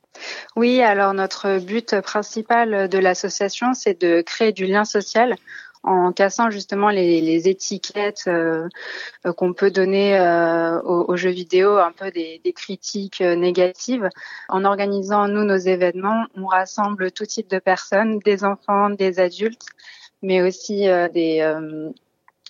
Oui, 0.56 0.82
alors 0.82 1.14
notre 1.14 1.58
but 1.58 2.00
principal 2.00 2.88
de 2.88 2.98
l'association, 2.98 3.75
c'est 3.75 4.00
de 4.00 4.20
créer 4.20 4.52
du 4.52 4.66
lien 4.66 4.84
social 4.84 5.37
en 5.82 6.12
cassant 6.12 6.50
justement 6.50 6.90
les, 6.90 7.48
étiquettes 7.48 8.25
euh, 8.26 8.68
qu'on 9.37 9.52
peut 9.52 9.70
donner 9.70 10.18
euh, 10.18 10.80
aux, 10.82 11.16
jeux 11.16 11.30
vidéo, 11.30 11.76
un 11.78 11.92
peu 11.92 12.10
des, 12.10 12.40
critiques 12.54 13.20
négatives. 13.20 14.08
En 14.48 14.64
organisant, 14.64 15.28
nous, 15.28 15.44
nos 15.44 15.56
événements, 15.56 16.26
on 16.37 16.46
rassemble 16.46 17.12
tout 17.12 17.26
type 17.26 17.48
de 17.48 17.58
personnes, 17.58 18.18
des 18.20 18.44
enfants, 18.44 18.90
des 18.90 19.20
adultes, 19.20 19.66
mais 20.22 20.42
aussi 20.42 20.88
euh, 20.88 21.08
des 21.08 21.40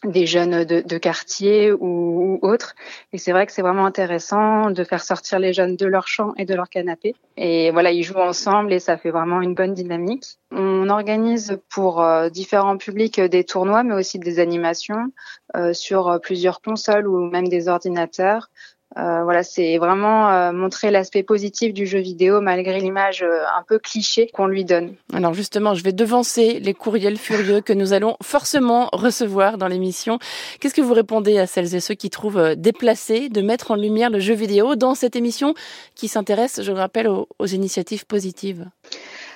des 0.05 0.27
jeunes 0.27 0.65
de, 0.65 0.99
quartier 0.99 1.73
ou, 1.73 2.39
autres. 2.43 2.75
Et 3.13 3.19
c'est 3.19 3.33
vrai 3.33 3.47
que 3.47 3.53
c'est 3.53 3.63
vraiment 3.63 3.87
intéressant 3.87 4.71
de 4.71 4.85
faire 4.85 5.03
sortir 5.03 5.39
les 5.39 5.53
jeunes 5.53 5.77
de 5.77 5.87
leur 5.87 6.07
champ 6.07 6.35
et 6.37 6.45
de 6.45 6.55
leur 6.55 6.69
canapé. 6.69 7.15
Et 7.37 7.71
voilà, 7.71 7.91
ils 7.91 8.03
jouent 8.03 8.19
ensemble 8.19 8.73
et 8.73 8.79
ça 8.79 8.97
fait 8.97 9.11
vraiment 9.11 9.41
une 9.41 9.55
bonne 9.55 9.75
dynamique. 9.75 10.39
On 10.51 10.89
organise 10.89 11.59
pour 11.69 12.03
euh, 12.03 12.29
différents 12.29 12.77
publics 12.77 13.21
des 13.21 13.45
tournois, 13.45 13.83
mais 13.83 13.95
aussi 13.95 14.19
des 14.19 14.39
animations 14.39 15.13
euh, 15.57 15.73
sur 15.73 16.21
plusieurs 16.23 16.61
consoles 16.61 17.09
ou 17.09 17.29
même 17.29 17.49
des 17.49 17.69
ordinateurs. 17.69 18.51
Euh, 18.97 19.23
voilà, 19.23 19.43
c'est 19.43 19.77
vraiment 19.77 20.31
euh, 20.31 20.53
montrer 20.53 20.91
l'aspect 20.91 21.23
positif 21.23 21.75
du 21.75 21.87
jeu 21.87 21.99
vidéo 21.99 22.41
malgré 22.41 22.81
l'image 22.81 23.23
euh, 23.23 23.43
un 23.57 23.63
peu 23.63 23.79
cliché 23.79 24.31
qu'on 24.33 24.47
lui 24.47 24.65
donne. 24.65 24.95
Alors 25.13 25.35
justement, 25.35 25.75
je 25.75 25.85
vais 25.85 25.93
devancer 25.93 26.59
les 26.59 26.73
courriels 26.73 27.19
furieux 27.19 27.61
que 27.61 27.75
nous 27.75 27.93
allons 27.93 28.17
forcément 28.23 28.89
recevoir 28.93 29.59
dans 29.59 29.69
l'émission. 29.69 30.19
Qu'est-ce 30.59 30.75
que 30.75 30.81
vous 30.81 30.95
répondez 30.95 31.39
à 31.39 31.47
celles 31.47 31.75
et 31.75 31.81
ceux 31.81 31.95
qui 31.95 32.09
trouvent 32.09 32.57
déplacé 32.57 33.29
de 33.29 33.43
mettre 33.43 33.73
en 33.73 33.77
lumière 33.77 34.09
le 34.09 34.21
jeu 34.21 34.35
vidéo 34.35 34.75
dans 34.75 34.95
cette 34.95 35.17
émission 35.17 35.55
qui 35.95 36.09
s'intéresse, 36.09 36.63
je 36.63 36.73
le 36.73 36.79
rappelle, 36.79 37.09
aux, 37.09 37.29
aux 37.39 37.47
initiatives 37.47 38.07
positives? 38.07 38.67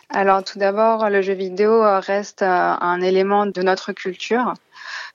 Alors 0.09 0.42
tout 0.44 0.59
d'abord, 0.59 1.09
le 1.11 1.23
jeu 1.23 1.35
vidéo 1.35 1.82
reste 2.00 2.42
un 2.42 3.00
élément 3.00 3.47
de 3.47 3.62
notre 3.62 3.92
culture. 3.92 4.54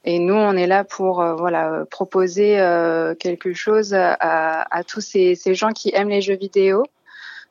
Et 0.03 0.19
nous, 0.19 0.35
on 0.35 0.53
est 0.53 0.67
là 0.67 0.83
pour 0.83 1.21
euh, 1.21 1.35
voilà 1.35 1.85
proposer 1.89 2.59
euh, 2.59 3.15
quelque 3.15 3.53
chose 3.53 3.93
à, 3.93 4.61
à 4.71 4.83
tous 4.83 5.01
ces, 5.01 5.35
ces, 5.35 5.55
gens 5.55 5.71
qui 5.71 5.91
aiment 5.93 6.09
les 6.09 6.21
jeux 6.21 6.37
vidéo. 6.37 6.85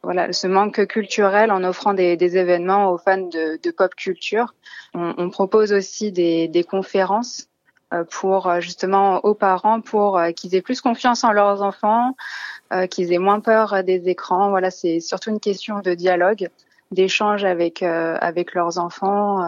Voilà, 0.03 0.33
ce 0.33 0.47
manque 0.47 0.87
culturel 0.87 1.51
en 1.51 1.65
offrant 1.65 1.93
des, 1.93 2.17
des 2.17 2.37
événements 2.37 2.93
aux 2.93 2.99
fans 2.99 3.19
de, 3.19 3.59
de 3.63 3.71
pop 3.71 3.95
culture. 3.95 4.55
On, 4.95 5.15
on, 5.19 5.31
propose 5.31 5.73
aussi 5.73 6.13
des, 6.13 6.49
des 6.49 6.65
conférences 6.65 7.49
euh, 7.93 8.05
pour 8.05 8.61
justement 8.61 9.25
aux 9.25 9.35
parents 9.35 9.81
pour 9.81 10.21
qu'ils 10.37 10.55
aient 10.55 10.63
plus 10.63 10.81
confiance 10.81 11.25
en 11.25 11.33
leurs 11.33 11.63
enfants, 11.63 12.17
qu'ils 12.91 13.13
aient 13.13 13.19
moins 13.19 13.41
peur 13.41 13.83
des 13.85 14.09
écrans. 14.09 14.51
Voilà, 14.51 14.71
c'est 14.71 15.01
surtout 15.01 15.31
une 15.31 15.41
question 15.41 15.81
de 15.81 15.95
dialogue, 15.95 16.49
d'échange 16.91 17.45
avec 17.45 17.83
avec 17.83 18.55
leurs 18.55 18.79
enfants 18.79 19.45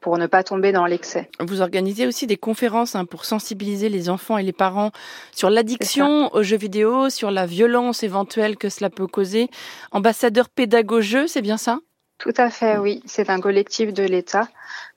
pour 0.00 0.18
ne 0.18 0.26
pas 0.26 0.42
tomber 0.42 0.72
dans 0.72 0.86
l'excès. 0.86 1.30
Vous 1.40 1.60
organisez 1.60 2.06
aussi 2.06 2.26
des 2.26 2.36
conférences 2.36 2.94
hein, 2.94 3.04
pour 3.04 3.24
sensibiliser 3.24 3.88
les 3.88 4.08
enfants 4.08 4.38
et 4.38 4.42
les 4.42 4.52
parents 4.52 4.92
sur 5.32 5.50
l'addiction 5.50 6.34
aux 6.34 6.42
jeux 6.42 6.56
vidéo, 6.56 7.10
sur 7.10 7.30
la 7.30 7.46
violence 7.46 8.02
éventuelle 8.02 8.56
que 8.56 8.68
cela 8.68 8.90
peut 8.90 9.06
causer. 9.06 9.48
Ambassadeur 9.92 10.48
pédagogue, 10.48 11.26
c'est 11.26 11.42
bien 11.42 11.56
ça? 11.56 11.78
Tout 12.18 12.34
à 12.36 12.50
fait, 12.50 12.78
oui. 12.78 13.00
C'est 13.06 13.30
un 13.30 13.40
collectif 13.40 13.92
de 13.92 14.02
l'État 14.02 14.48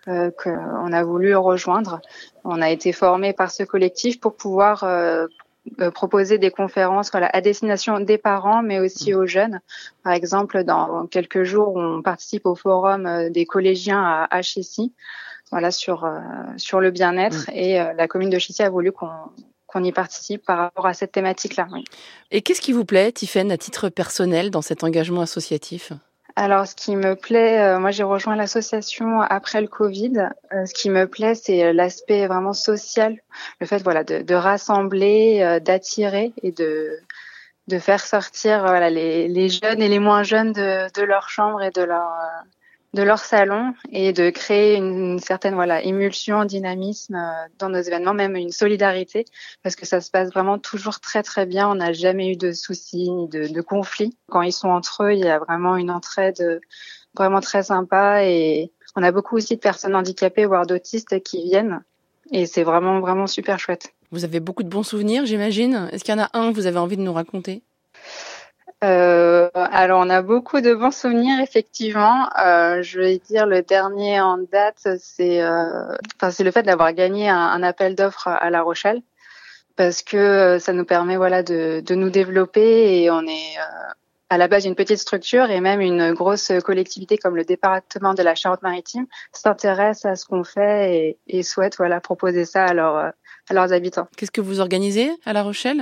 euh, 0.08 0.32
qu'on 0.32 0.92
a 0.92 1.04
voulu 1.04 1.36
rejoindre. 1.36 2.02
On 2.44 2.62
a 2.62 2.72
été 2.72 2.92
formé 2.92 3.34
par 3.34 3.52
ce 3.52 3.62
collectif 3.64 4.20
pour 4.20 4.36
pouvoir 4.36 4.84
euh, 4.84 5.28
euh, 5.28 5.28
proposer 5.94 6.38
des 6.38 6.52
conférences 6.52 7.12
voilà, 7.12 7.30
à 7.34 7.42
destination 7.42 8.00
des 8.00 8.18
parents, 8.18 8.64
mais 8.64 8.80
aussi 8.80 9.14
aux 9.14 9.26
jeunes. 9.26 9.60
Par 10.04 10.14
exemple, 10.14 10.64
dans 10.64 11.08
quelques 11.08 11.44
jours, 11.44 11.76
on 11.76 12.02
participe 12.02 12.46
au 12.46 12.56
forum 12.56 13.06
euh, 13.06 13.30
des 13.30 13.46
collégiens 13.46 14.04
à 14.04 14.42
HSI, 14.42 14.94
voilà, 15.52 15.72
sur, 15.72 16.06
euh, 16.06 16.20
sur 16.58 16.80
le 16.80 16.92
bien-être. 16.92 17.50
Mm. 17.50 17.54
Et 17.56 17.74
la 17.76 18.08
commune 18.08 18.30
de 18.30 18.40
Chissy 18.40 18.64
a 18.64 18.70
voulu 18.70 18.92
qu'on 18.92 19.10
qu'on 19.72 19.84
y 19.86 19.92
participe 19.94 20.46
par 20.46 20.58
rapport 20.58 20.86
à 20.86 20.94
cette 20.94 21.14
thématique-là. 21.14 21.66
Oui. 21.72 21.86
Et 22.30 22.42
qu'est-ce 22.42 22.60
qui 22.60 22.74
vous 22.74 22.84
plaît, 22.84 23.12
Tiffaine, 23.14 23.54
à 23.54 23.58
titre 23.58 23.88
personnel, 23.88 24.52
dans 24.52 24.62
cet 24.62 24.84
engagement 24.84 25.22
associatif? 25.22 25.94
Alors, 26.36 26.68
ce 26.68 26.76
qui 26.76 26.96
me 26.96 27.16
plaît, 27.16 27.62
euh, 27.62 27.80
moi 27.80 27.92
j'ai 27.92 28.04
rejoint 28.04 28.36
l'association 28.36 29.22
après 29.22 29.62
le 29.62 29.68
Covid. 29.68 30.30
Euh, 30.54 30.66
ce 30.66 30.74
qui 30.74 30.90
me 30.90 31.08
plaît, 31.08 31.36
c'est 31.36 31.74
l'aspect 31.74 32.28
vraiment 32.28 32.54
social, 32.54 33.18
le 33.60 33.68
fait 33.68 33.84
voilà 33.84 34.04
de, 34.04 34.22
de 34.22 34.36
rassembler, 34.36 35.42
euh, 35.42 35.60
d'attirer 35.60 36.34
et 36.42 36.52
de 36.52 37.00
de 37.68 37.80
faire 37.80 38.04
sortir 38.06 38.62
voilà 38.62 38.90
les, 38.90 39.28
les, 39.28 39.48
jeunes 39.48 39.82
et 39.82 39.88
les 39.88 40.00
moins 40.00 40.24
jeunes 40.24 40.52
de, 40.52 40.92
de 41.00 41.04
leur 41.04 41.30
chambre 41.30 41.62
et 41.62 41.70
de 41.72 41.84
leur 41.84 42.10
de 42.94 43.04
leur 43.04 43.20
salon 43.20 43.74
et 43.92 44.12
de 44.12 44.30
créer 44.30 44.76
une, 44.76 45.20
certaine 45.20 45.54
voilà 45.54 45.82
émulsion, 45.84 46.44
dynamisme 46.46 47.16
euh, 47.16 47.48
dans 47.58 47.70
nos 47.70 47.80
événements, 47.80 48.14
même 48.14 48.36
une 48.36 48.52
solidarité, 48.52 49.26
parce 49.64 49.76
que 49.76 49.86
ça 49.86 50.02
se 50.02 50.12
passe 50.12 50.30
vraiment 50.30 50.58
toujours 50.58 51.00
très 51.00 51.24
très 51.24 51.46
bien. 51.46 51.70
On 51.70 51.76
n'a 51.76 51.94
jamais 51.94 52.32
eu 52.32 52.36
de 52.36 52.52
soucis 52.52 53.10
ni 53.10 53.28
de, 53.30 53.48
de 53.48 53.62
conflits. 53.62 54.18
Quand 54.30 54.42
ils 54.42 54.52
sont 54.52 54.70
entre 54.70 55.04
eux, 55.04 55.14
il 55.14 55.20
y 55.20 55.30
a 55.30 55.40
vraiment 55.40 55.78
une 55.78 55.92
entraide 55.92 56.42
euh, 56.42 56.60
vraiment 57.16 57.40
très 57.40 57.64
sympa 57.64 58.24
et 58.26 58.72
on 58.96 59.04
a 59.04 59.12
beaucoup 59.12 59.38
aussi 59.38 59.56
de 59.56 59.62
personnes 59.62 59.96
handicapées 59.96 60.46
voire 60.46 60.66
d'autistes 60.66 61.22
qui 61.24 61.44
viennent 61.44 61.82
et 62.32 62.46
c'est 62.46 62.64
vraiment 62.64 63.00
vraiment 63.00 63.28
super 63.28 63.60
chouette. 63.60 63.94
Vous 64.12 64.26
avez 64.26 64.40
beaucoup 64.40 64.64
de 64.64 64.70
bons 64.70 64.84
souvenirs, 64.84 65.26
j'imagine. 65.26 65.90
Est-ce 65.92 66.04
qu'il 66.04 66.14
y 66.14 66.18
en 66.18 66.24
a 66.24 66.30
un 66.34 66.52
que 66.52 66.56
vous 66.56 66.66
avez 66.66 66.80
envie 66.80 66.98
de 66.98 67.02
nous 67.02 67.14
raconter? 67.14 67.64
Euh, 68.84 69.50
alors, 69.54 70.02
on 70.04 70.10
a 70.10 70.22
beaucoup 70.24 70.60
de 70.60 70.74
bons 70.74 70.92
souvenirs, 70.92 71.40
effectivement. 71.40 72.30
Euh, 72.44 72.82
je 72.82 73.00
vais 73.00 73.18
dire 73.20 73.46
le 73.46 73.62
dernier 73.62 74.20
en 74.22 74.38
date, 74.38 74.88
c'est 75.00 75.42
euh, 75.42 75.96
le 76.40 76.52
fait 76.52 76.64
d'avoir 76.64 76.94
gagné 76.94 77.30
un, 77.30 77.62
appel 77.62 77.96
d'offres 77.96 78.28
à 78.28 78.50
La 78.50 78.64
Rochelle, 78.64 79.02
parce 79.76 80.02
que 80.02 80.18
euh, 80.18 80.60
ça 80.60 80.74
nous 80.74 80.86
permet 80.86 81.16
voilà 81.16 81.44
de, 81.44 81.82
de 81.86 81.96
nous 81.96 82.10
développer 82.10 83.04
et 83.04 83.12
on 83.12 83.22
est 83.22 83.58
euh, 83.60 83.92
à 84.32 84.38
la 84.40 84.48
base 84.48 84.66
une 84.66 84.76
petite 84.76 84.98
structure 84.98 85.52
et 85.52 85.62
même 85.62 85.82
une 85.82 86.14
grosse 86.14 86.52
collectivité 86.64 87.18
comme 87.18 87.36
le 87.36 87.44
département 87.44 88.16
de 88.16 88.24
la 88.24 88.34
Charente-Maritime 88.34 89.06
s'intéresse 89.32 90.06
à 90.06 90.16
ce 90.16 90.26
qu'on 90.26 90.44
fait 90.44 90.96
et, 90.96 91.18
et, 91.28 91.44
souhaite 91.44 91.78
voilà 91.78 92.00
proposer 92.00 92.46
ça 92.46 92.66
à, 92.66 93.14
à 93.50 93.54
leurs 93.54 93.74
habitants. 93.74 94.08
Qu'est-ce 94.18 94.32
que 94.32 94.42
vous 94.42 94.60
organisez 94.60 95.12
à 95.26 95.34
La 95.34 95.44
Rochelle? 95.44 95.82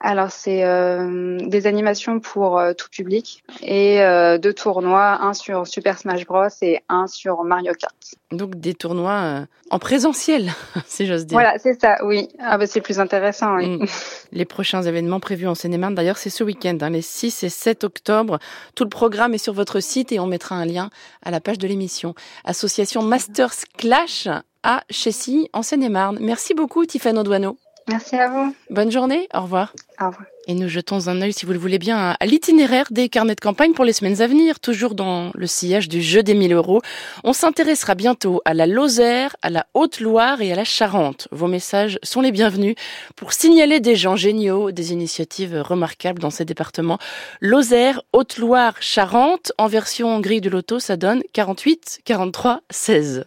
Alors 0.00 0.30
c'est 0.30 0.64
euh, 0.64 1.38
des 1.46 1.66
animations 1.66 2.20
pour 2.20 2.58
euh, 2.58 2.72
tout 2.72 2.88
public 2.90 3.42
et 3.62 4.02
euh, 4.02 4.38
deux 4.38 4.52
tournois, 4.52 5.22
un 5.22 5.34
sur 5.34 5.66
Super 5.66 5.98
Smash 5.98 6.26
Bros 6.26 6.48
et 6.62 6.80
un 6.88 7.06
sur 7.06 7.44
Mario 7.44 7.72
Kart. 7.74 7.94
Donc 8.32 8.56
des 8.56 8.74
tournois 8.74 9.12
euh, 9.12 9.46
en 9.70 9.78
présentiel, 9.78 10.50
si 10.86 11.06
j'ose 11.06 11.26
dire. 11.26 11.36
Voilà, 11.36 11.58
c'est 11.58 11.80
ça, 11.80 11.96
oui. 12.04 12.28
Ah 12.40 12.58
bah 12.58 12.66
c'est 12.66 12.80
plus 12.80 12.98
intéressant. 12.98 13.56
Oui. 13.56 13.78
Mm. 13.78 13.86
Les 14.32 14.44
prochains 14.44 14.82
événements 14.82 15.20
prévus 15.20 15.46
en 15.46 15.54
Seine-et-Marne, 15.54 15.94
d'ailleurs, 15.94 16.18
c'est 16.18 16.30
ce 16.30 16.44
week-end, 16.44 16.76
hein, 16.80 16.90
les 16.90 17.02
6 17.02 17.44
et 17.44 17.48
7 17.48 17.84
octobre. 17.84 18.38
Tout 18.74 18.84
le 18.84 18.90
programme 18.90 19.34
est 19.34 19.38
sur 19.38 19.52
votre 19.52 19.80
site 19.80 20.12
et 20.12 20.20
on 20.20 20.26
mettra 20.26 20.56
un 20.56 20.64
lien 20.64 20.90
à 21.22 21.30
la 21.30 21.40
page 21.40 21.58
de 21.58 21.66
l'émission. 21.66 22.14
Association 22.44 23.02
Masters 23.02 23.54
Clash 23.76 24.28
à 24.62 24.82
Chessy, 24.90 25.48
en 25.52 25.62
Seine-et-Marne. 25.62 26.18
Merci 26.20 26.54
beaucoup, 26.54 26.84
Tiffany 26.84 27.18
Audouano. 27.18 27.56
Merci 27.88 28.16
à 28.16 28.28
vous. 28.28 28.54
Bonne 28.68 28.90
journée. 28.90 29.28
Au 29.32 29.42
revoir. 29.42 29.72
Au 30.00 30.06
revoir. 30.06 30.26
Et 30.48 30.54
nous 30.54 30.68
jetons 30.68 31.08
un 31.08 31.22
œil, 31.22 31.32
si 31.32 31.44
vous 31.44 31.52
le 31.52 31.58
voulez 31.58 31.78
bien, 31.78 32.16
à 32.18 32.26
l'itinéraire 32.26 32.86
des 32.90 33.08
carnets 33.08 33.34
de 33.34 33.40
campagne 33.40 33.72
pour 33.72 33.84
les 33.84 33.92
semaines 33.92 34.22
à 34.22 34.26
venir, 34.26 34.60
toujours 34.60 34.94
dans 34.94 35.30
le 35.34 35.46
sillage 35.46 35.88
du 35.88 36.00
jeu 36.00 36.22
des 36.22 36.34
1000 36.34 36.52
euros. 36.52 36.82
On 37.24 37.32
s'intéressera 37.32 37.96
bientôt 37.96 38.42
à 38.44 38.54
la 38.54 38.66
Lozère, 38.66 39.36
à 39.42 39.50
la 39.50 39.66
Haute-Loire 39.74 40.40
et 40.40 40.52
à 40.52 40.56
la 40.56 40.64
Charente. 40.64 41.26
Vos 41.32 41.48
messages 41.48 41.98
sont 42.04 42.20
les 42.20 42.30
bienvenus 42.32 42.76
pour 43.16 43.32
signaler 43.32 43.80
des 43.80 43.96
gens 43.96 44.16
géniaux, 44.16 44.70
des 44.70 44.92
initiatives 44.92 45.60
remarquables 45.60 46.20
dans 46.20 46.30
ces 46.30 46.44
départements. 46.44 46.98
Lozère, 47.40 48.02
Haute-Loire, 48.12 48.74
Charente, 48.80 49.52
en 49.58 49.66
version 49.66 50.20
grille 50.20 50.40
de 50.40 50.50
loto, 50.50 50.78
ça 50.78 50.96
donne 50.96 51.22
48, 51.32 52.00
43, 52.04 52.60
16. 52.70 53.26